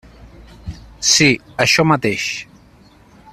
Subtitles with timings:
[1.11, 1.27] Sí,
[1.67, 2.27] això mateix.